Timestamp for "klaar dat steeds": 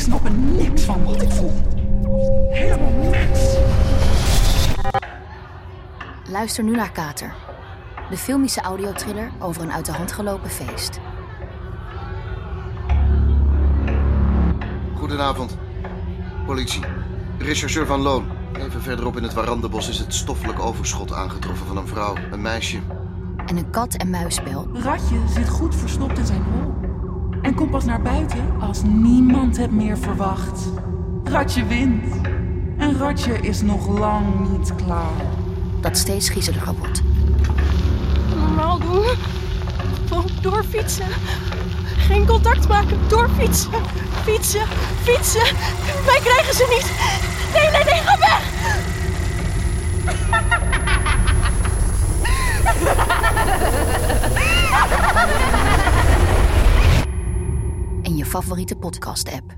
34.74-36.28